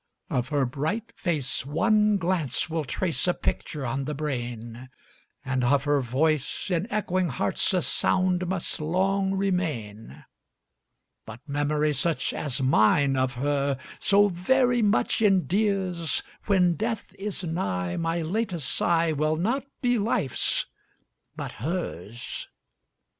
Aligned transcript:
Of 0.31 0.49
her 0.49 0.65
bright 0.65 1.11
face 1.15 1.63
one 1.63 2.17
glance 2.17 2.67
will 2.71 2.85
trace 2.85 3.27
a 3.27 3.35
picture 3.35 3.85
on 3.85 4.05
the 4.05 4.15
brain, 4.15 4.89
And 5.45 5.63
of 5.63 5.83
her 5.83 6.01
voice 6.01 6.71
in 6.71 6.91
echoing 6.91 7.29
hearts 7.29 7.71
a 7.75 7.83
sound 7.83 8.47
must 8.47 8.81
long 8.81 9.35
remain; 9.35 10.25
But 11.23 11.47
memory 11.47 11.93
such 11.93 12.33
as 12.33 12.63
mine 12.63 13.15
of 13.15 13.35
her 13.35 13.77
so 13.99 14.29
very 14.29 14.81
much 14.81 15.21
endears, 15.21 16.23
When 16.47 16.73
death 16.73 17.13
is 17.13 17.43
nigh 17.43 17.95
my 17.95 18.23
latest 18.23 18.73
sigh 18.73 19.11
will 19.11 19.35
not 19.35 19.67
be 19.83 19.99
life's 19.99 20.65
but 21.35 21.51
hers. 21.61 22.47